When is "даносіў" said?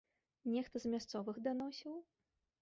1.49-1.93